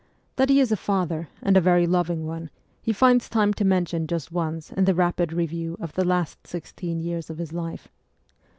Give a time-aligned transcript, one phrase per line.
[0.37, 2.49] That he is a father, and a very loving one,
[2.81, 6.99] he finds time to mention just once in the rapid review of the last sixteen
[6.99, 7.87] years of his life.